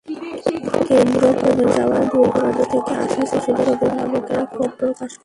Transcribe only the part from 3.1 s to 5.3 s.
শিশুদের অভিভাবকেরা ক্ষোভ প্রকাশ করেছেন।